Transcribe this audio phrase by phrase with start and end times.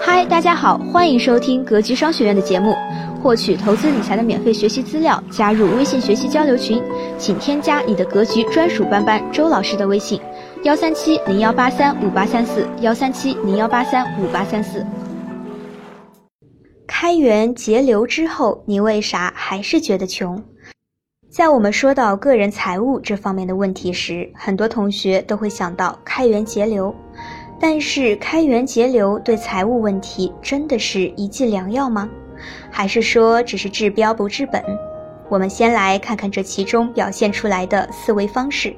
[0.00, 2.72] 嗨，大家好，欢迎收听格局商学院的节目。
[3.20, 6.80] 获取投资理财的免费学习资料，加入微信学习交流群，
[7.18, 10.20] 请添加你的格局专属班班周老师的微信：
[10.62, 14.86] 幺三七零幺八三五八三四，幺三七零幺八三五八三四。
[16.86, 20.40] 开源节流之后，你为啥还是觉得穷？
[21.36, 26.94] 在我们说到个人财务这方面的问题时，很多同学都会想到开源节流。
[27.60, 32.08] 但是，开源节流对财务问题真的是一剂良药吗？
[32.70, 34.64] 还是说只是治标不治本？
[35.28, 38.74] 我们先来看看这其中表现出来的思维方式。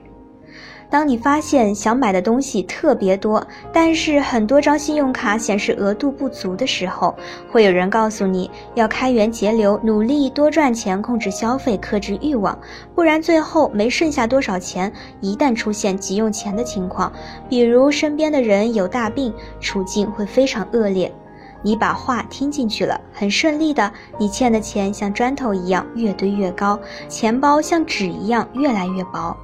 [0.90, 7.14] 当你发现想买的东西特别多，但是很多张信用卡显示额度不足的时候，
[7.50, 12.58] 会有人告诉你要开源节流，努力多赚钱，控制消费，克制欲望，
[12.94, 14.90] 不然最后没剩下多少钱。
[15.20, 17.12] 一旦出现急用钱的情况，
[17.50, 21.12] 比如身边的人有大病，处境会非常恶劣。
[21.60, 29.36] 你把话听进去了，很顺利的，你欠的钱像砖头一样越堆越高，钱包像纸一样越来越薄。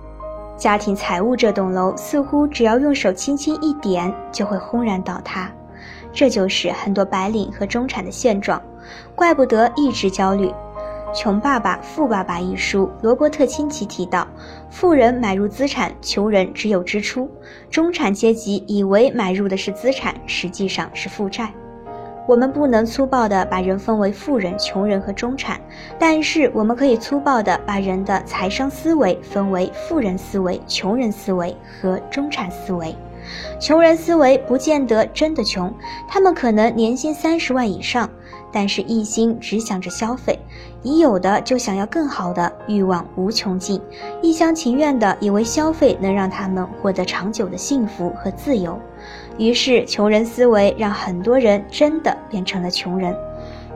[0.56, 5.50] 家庭财务这栋楼似乎只要用手轻轻一点就会轰然倒塌，
[6.12, 8.60] 这就是很多白领和中产的现状，
[9.14, 10.46] 怪不得一直焦虑。
[11.16, 14.26] 《穷爸爸富爸爸》一书，罗伯特清崎提到，
[14.70, 17.30] 富人买入资产，穷人只有支出，
[17.70, 21.52] 中产阶级以为买入的是资产，实际上是负债。
[22.26, 25.60] 我们不能粗暴地把人分为富人、穷人和中产，
[25.98, 32.94] 但是我们可以粗暴地把人的财商思维分为富人思维、穷人思维和中产思维。
[33.58, 35.72] 穷人思维不见得真的穷，
[36.08, 38.08] 他们可能年薪三十万以上，
[38.54, 40.38] 但是一心只想着消费，
[40.84, 43.80] 已有的就想要更好的，欲望无穷尽，
[44.22, 48.78] 一厢情愿的以为消费能让他们获得长久的幸福和自由。
[49.36, 53.12] 于是，穷人思维让很多人真的变成了穷人。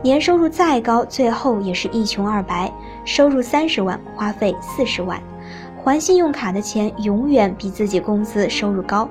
[0.00, 2.72] 年收入再高，最后也是一穷二白。
[3.04, 5.20] 收入三十万，花费四十万，
[5.82, 9.08] 还信用卡的钱永远比自己工资收入高。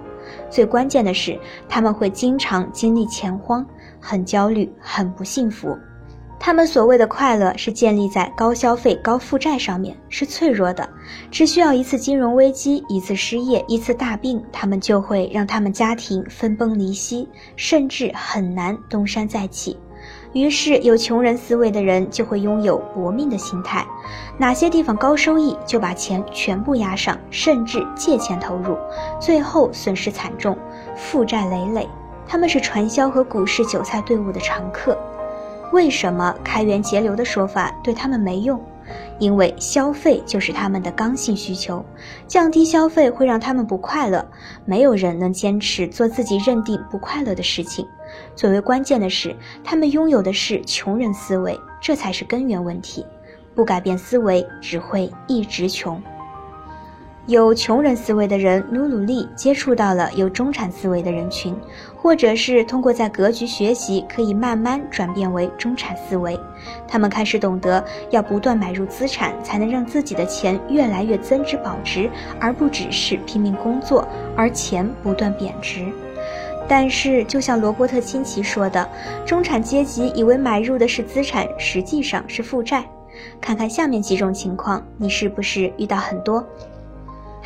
[0.49, 1.37] 最关键的是，
[1.67, 3.65] 他们会经常经历钱荒，
[4.09, 5.77] 很焦虑，很不幸福。
[6.39, 10.87] 他们所谓的快乐是建立在高消费、高负债上面，是脆弱的。
[11.29, 19.75] 只需要一次金融危机、一次失业、一次大病，他们就会让他们家庭分崩离析，甚至很难东山再起。
[20.31, 23.85] 于是，有穷人思维的人就会拥有搏命的心态，
[24.37, 28.77] 哪些地方高收益就把钱全部压上，甚至借钱投入，
[29.19, 30.57] 最后损失惨重，
[30.95, 31.89] 负债累累。
[32.27, 34.97] 他们是传销和股市韭菜队伍的常客。
[35.73, 38.61] 为什么开源节流的说法对他们没用？
[39.19, 41.83] 因为消费就是他们的刚性需求，
[42.25, 44.25] 降低消费会让他们不快乐。
[44.63, 47.85] 没有人能坚持做自己认定不快乐的事情。
[48.33, 53.05] 最为关键的是，他们拥有的是穷人思维，这才是根源问题。
[53.53, 56.01] 不改变思维，只会一直穷。
[57.27, 61.53] 有穷人思维的人努努力接触到了有中产思维的人群，
[61.93, 66.39] 或者是通过在格局学习，可以慢慢转变为中产思维。
[66.87, 75.85] 他们开始懂得要不断买入资产，才能让自己的钱越来越增值保值，而不只是拼命工作而钱不断贬值。
[76.65, 78.89] 但是，就像罗伯特清崎说的，
[79.25, 82.85] 中产阶级以为买入的是资产，实际上是负债。
[83.41, 86.41] 看看下面几种情况，你是不是遇到很多？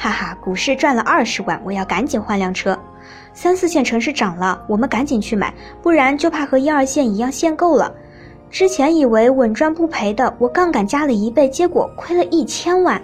[0.01, 2.75] 哈哈，股市赚了二十万，我要赶紧换辆车。
[3.35, 5.53] 三四线城市涨了，我们赶紧去买，
[5.83, 7.93] 不然就怕和一二线一样限购了。
[8.49, 12.99] 之前以为稳赚不赔的，我杠杆加了一倍，结果亏了一千万。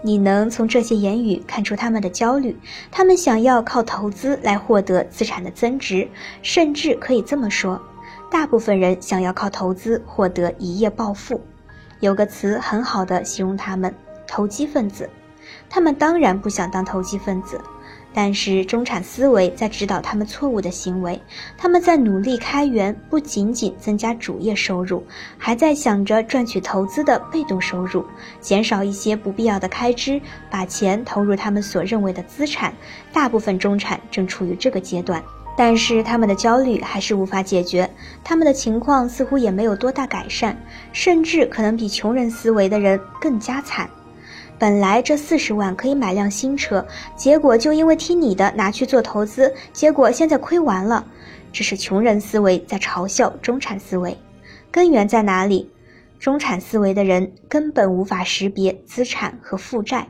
[0.00, 2.58] 你能从这些言语看出他们的焦虑？
[2.90, 6.08] 他们想要靠投资来获得资产的增值，
[6.40, 7.78] 甚至可以这么说，
[8.30, 11.38] 大部分人想要靠投资获得一夜暴富。
[12.00, 13.94] 有个词很好的形容他们：
[14.26, 15.10] 投机分子。
[15.68, 17.60] 他们当然不想当投机分子，
[18.14, 21.20] 但是中产思维在指导他们错误的行为。
[21.58, 25.04] 他们在努力开源，不仅仅增加主业收入，
[25.36, 28.04] 还在想着赚取投资的被动收入，
[28.40, 30.20] 减少一些不必要的开支，
[30.50, 32.72] 把钱投入他们所认为的资产。
[33.12, 35.22] 大部分中产正处于这个阶段，
[35.56, 37.90] 但是他们的焦虑还是无法解决，
[38.24, 40.56] 他们的情况似乎也没有多大改善，
[40.92, 43.90] 甚至可能比穷人思维的人更加惨。
[44.58, 51.04] 本来这四十万可以买辆新车，结果就因为听你的拿去做投资，结果现在亏完了。
[51.52, 54.16] 这是穷人思维在嘲笑中产思维，
[54.70, 55.70] 根源在哪里？
[56.18, 60.08] 中产思维的人根本无法识别资产和负债。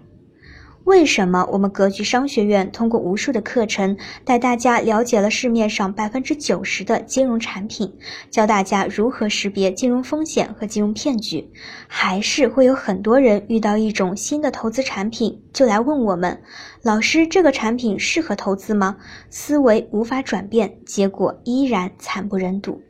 [0.86, 7.92] 为什么我们格局商学院通过无数的课程，带大家了解了市面上百分之九十的金融产品，
[8.30, 11.50] 教大家如何识别金融风险和金融骗局，
[11.88, 16.40] 还是会有很多人遇到一种新的投资产品，就来问我们，
[16.82, 18.96] 老师，这个产品适合投资吗？
[19.28, 22.80] 思维无法转变，结果依然惨不忍睹。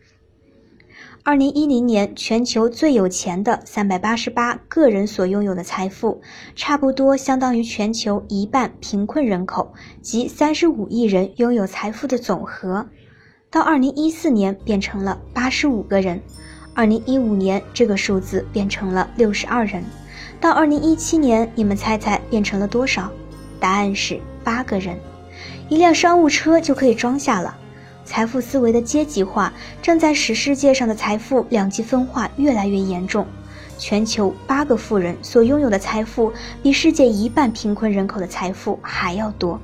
[1.27, 6.21] 二零一零年，全球最有钱的三百八十八个人所拥有的财富，
[6.55, 12.87] 差不多相当于全球一半贫困人口及三十五亿人拥有财富的总和。
[13.51, 16.21] 到二零一四年，变成了八十五个人；
[16.75, 19.83] 二零一五年，这个数字变成了六十二人；
[20.41, 23.11] 到二零一七年，你们猜猜变成了多少？
[23.59, 24.97] 答案是八个人，
[25.69, 27.59] 一辆商务车就可以装下了。
[28.07, 33.27] 财富思维的阶级化正在使世界上的财富两极分化越来越严重。
[33.77, 36.33] 全球八个富人所拥有的财富，
[36.63, 39.61] 比世界一半贫困人口的财富还要多。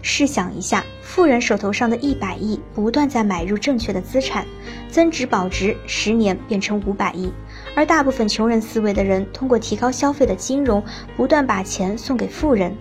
[0.00, 4.44] 试想一下，富人手头上的一百亿不断在买入正确的资产，
[4.88, 7.32] 增值保值，十年变成五百亿；
[7.74, 10.82] 而大部分穷人思维的人，通过提高消费的金融，
[11.16, 12.76] 不断把钱送给富人。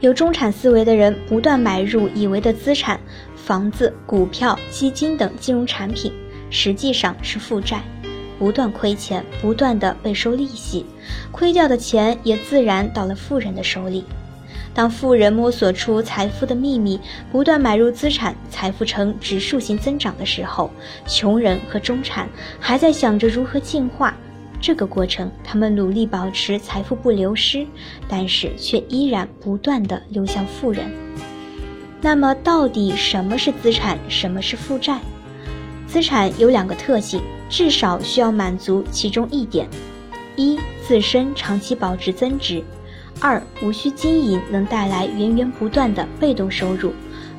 [0.00, 2.98] 有中产思维的人不断买入以为的资产，
[3.50, 6.12] 房子、股票、基金等金融产品，
[6.50, 7.82] 实际上是负债，
[8.38, 10.86] 不断亏钱，不断的被收利息，
[11.32, 14.04] 亏掉的钱也自然到了富人的手里。
[14.72, 17.00] 当富人摸索出财富的秘密，
[17.32, 20.70] 不断买入资产，财富呈指数型增长的时候，
[21.04, 22.28] 穷人和中产
[22.60, 24.16] 还在想着如何进化。
[24.60, 27.66] 这个过程，他们努力保持财富不流失，
[28.08, 30.88] 但是却依然不断的流向富人。
[32.02, 34.98] 那么，到底什么是资产，什么是负债？
[35.86, 39.68] 资产有两个特性，至少需要满足其中一点：
[40.36, 42.62] 一、自身长期保值增值；
[43.20, 46.92] 二、无需经营，能带来源源不断的被动收入，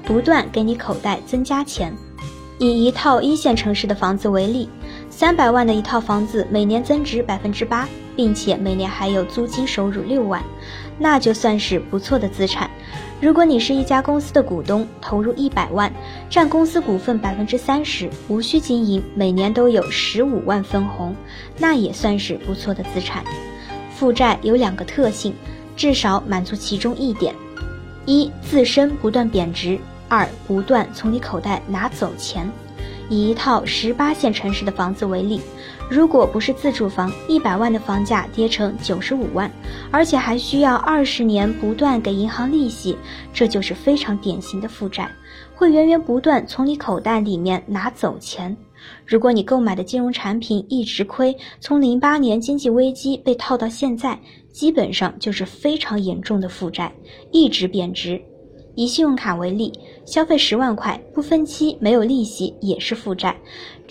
[0.04, 1.92] 不断给你口袋增加钱。
[2.60, 4.70] 以一套一线城市的房子为例。
[5.10, 10.44] 三百万的一套房子，每年增值百分之八，并且每年还有租金收入六万，
[11.00, 12.70] 那就算是不错的资产。
[13.22, 15.94] 如果你是一家公司的股东，投入一百万，
[16.28, 21.16] 占公司股份百分之三十，无需经营，每年都有十五万分红，
[21.56, 23.24] 那也算是不错的资产。
[23.94, 25.36] 负债有两个特性，
[25.76, 27.36] 至少满足其中一点：
[28.08, 29.78] 一自身不断贬值；
[30.10, 32.52] 二不断从你口袋拿走钱。
[33.08, 35.40] 以一套十八线城市的房子为例，
[35.92, 39.52] 如果不是自住房，一百万的房价跌成九十五万，
[39.92, 42.96] 而且还需要二十年不断给银行利息，
[43.34, 45.12] 这就是非常典型的负债，
[45.54, 48.56] 会源源不断从你口袋里面拿走钱。
[49.06, 54.18] 如果你购买的金融产品一直亏，从零八年经济危机被套到现在，
[54.50, 56.90] 基本上就是非常严重的负债，
[57.34, 58.22] 一直贬值。
[58.76, 59.70] 以信用卡为例，
[60.06, 63.36] 消费十万块不分期没有利息也是负债，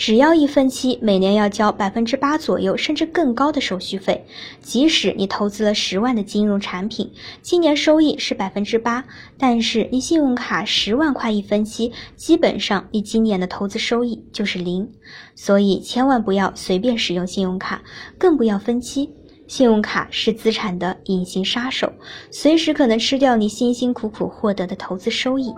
[0.01, 4.25] 只要一分期，每年要交百分之八左右甚至更高的手续费。
[4.63, 7.13] 即使你投资了十万的金融产品，
[7.43, 9.05] 今年收益是百分之八，
[9.37, 14.91] 但是你信用卡十万块一分期，基本上你今年的投资收益就是零。
[15.35, 17.83] 所以千万不要随便使用信用卡，
[18.17, 19.11] 更不要分期。
[19.49, 21.93] 信用卡是资产的隐形杀手，
[22.31, 25.53] 随时可能吃掉你辛辛苦苦获得的投资收益。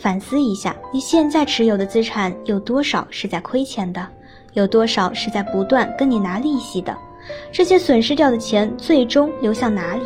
[0.00, 4.08] 反思一下，你现在持有的资产有多少是在亏钱的？
[4.54, 6.96] 有多少是在不断跟你拿利息的？
[7.52, 10.02] 这些损失掉的钱最终流向哪里？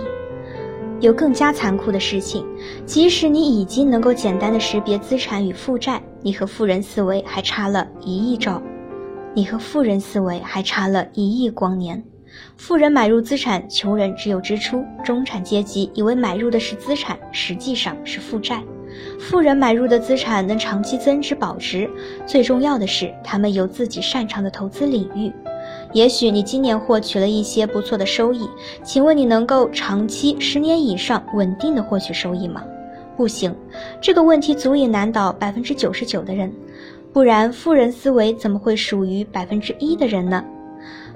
[0.98, 2.44] 有更加残酷的事情，
[2.84, 8.60] 即使你已经能够简单的识别资产与负债，你和富人思维还差了一亿兆，
[9.32, 12.02] 你和富人思维还差了一亿光年。
[12.56, 14.84] 富人买入资产，穷人只有支出。
[15.04, 18.60] 中产阶级以为买入的是资产，实际上是负债。
[19.18, 21.88] 富人买入的资产能长期增值保值，
[22.26, 25.32] 最重要的是他们有自己擅长的投资领域。
[25.92, 28.48] 也许你今年获取了一些不错的收益，
[28.82, 32.62] 请问你能够长期十年以上稳定的获取收益吗？
[33.16, 33.54] 不行，
[34.00, 36.52] 这个问题足以难倒百分之九十九的人，
[37.12, 40.44] 不然富人思维怎么会属于百分之一的人呢？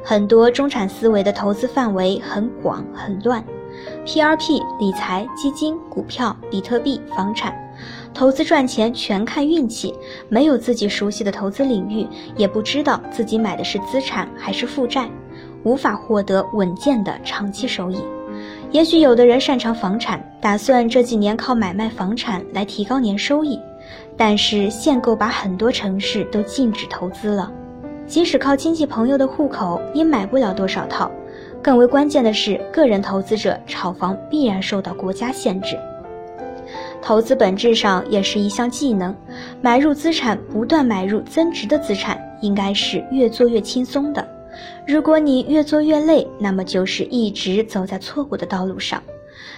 [0.05, 3.45] 很多中产思维的投资范围很广很乱
[4.07, 7.53] ，P R P 理财、基金、股票、比特币、房产，
[8.15, 9.95] 投资赚钱全看运气，
[10.29, 15.09] 没有自己熟悉的投资领域，也不知道自己买的是资产还是负债，
[15.63, 17.99] 无法获得稳健的长期收益。
[18.71, 23.59] 也许有的人擅长房产，打算这几年靠买卖房产来提高年收益，
[24.17, 27.53] 但是限购把很多城市都禁止投资了。
[28.07, 31.11] 即使靠亲戚朋友的户口，也买不了多少套。
[31.63, 35.79] 更为关键的是，个人投资者炒房必然受到国家限制。
[37.01, 39.15] 投资本质上也是一项技能，
[39.61, 44.27] 买入资产，不断买入增值的资产，应该是越做越轻松的。
[44.87, 49.03] 如果你越做越累，那么就是一直走在错误的道路上。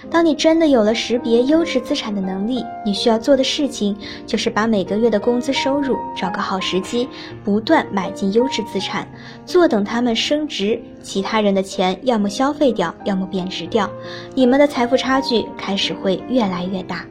[0.09, 3.95] 当你真的有了识别优质资产的能力，你需要做的事情
[4.25, 7.07] 就是把每个月的工资收入找个好时机，
[7.43, 9.07] 不断买进优质资产，
[9.45, 10.79] 坐等它们升值。
[11.01, 13.89] 其他人的钱要么消费掉，要么贬值掉，
[14.35, 17.05] 你们的财富差距开始会越来越大。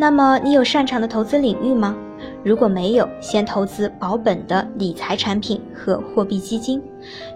[0.00, 1.94] 那么，你有擅长的投资领域吗？
[2.42, 6.82] 如果没有，先投资保本的理财产品和货币基金，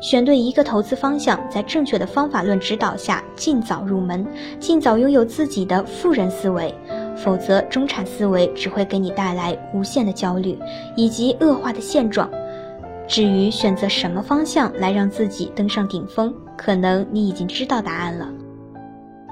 [0.00, 4.26] 选对一个投资方向，在正确的方法论指导下，尽早入门，
[4.58, 6.74] 尽早拥有自己的富人思维。
[7.14, 10.58] 否则，中产思维只会给你带来无限的焦虑
[10.96, 12.30] 以及恶化的现状。
[13.06, 18.26] 至于选择什么方向来让自己登上顶峰，可能你已经知道答案了。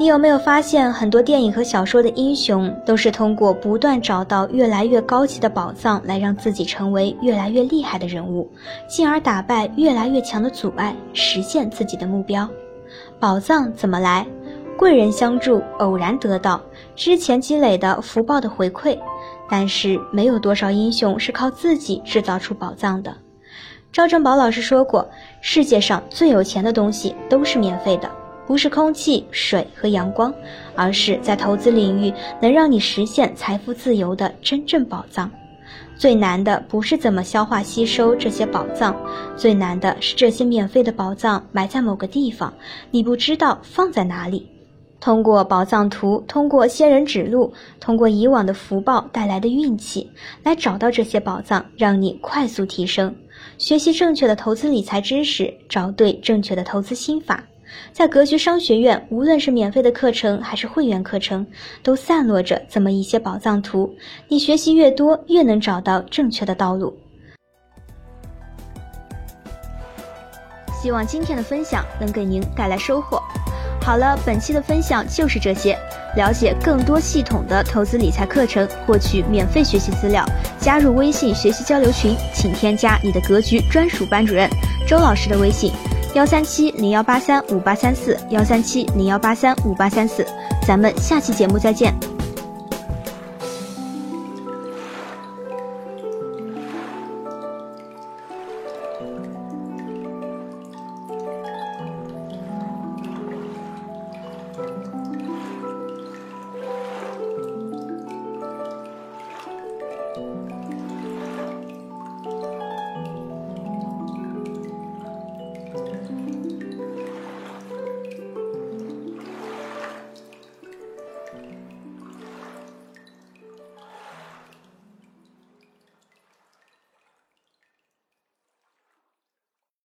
[0.02, 8.50] 你有没有发现，很多电影和小说的英雄都是通过不断找到越来越高级的宝藏，来让自己成为越来越厉害的人物，
[8.88, 12.48] 进而打败越来越强的阻碍，实现自己的目标。
[13.20, 14.26] 宝藏怎么来？
[14.76, 16.60] 贵人相助，偶然得到，
[16.96, 18.98] 之前积累的福报的回馈。
[19.48, 23.14] 但是，没有多少英雄是靠自己制造出宝藏的。
[23.92, 25.08] 赵正宝老师说过，
[25.40, 28.10] 世界上最有钱的东西都是免费的。
[28.46, 30.32] 不是空气、水和阳光，
[30.74, 35.30] 而是在投资领域能让你实现财富自由的真正宝藏。
[35.96, 38.94] 最难的不是怎么消化吸收这些宝藏，
[39.36, 42.52] 最难的是这些免费的宝藏埋在某个地方，
[42.90, 44.48] 你不知道放在哪里。
[44.98, 50.08] 通过宝藏图，通过仙人指路，通过以往的福报带来的运气，
[50.42, 53.14] 来找到这些宝藏，让你快速提升。
[53.58, 57.42] 学习正确的投资理财知识，找对正确的投资心法。
[57.92, 61.46] 在格局商学院，无论是免费的课程还是会员课程，
[61.82, 63.94] 都散落着这么一些宝藏图。
[64.28, 66.96] 你学习越多，越能找到正确的道路。
[70.82, 73.22] 希望今天的分享能给您带来收获。
[73.80, 75.78] 好了，本期的分享就是这些。
[76.14, 80.22] 了解更多系统的投资理财课程，获取免费学习资料，
[80.60, 84.46] 加入微信学习交流群，请添加你的格局专属班主任
[84.86, 85.72] 周老师的微信。
[86.14, 90.26] 幺三七零幺八三五八三四，幺三七零幺八三五八三四，
[90.66, 92.11] 咱们下期节目再见。